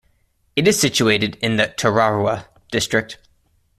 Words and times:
It 0.55 0.67
is 0.67 0.79
situated 0.79 1.35
in 1.43 1.57
the 1.57 1.67
Tararua 1.77 2.47
District. 2.71 3.19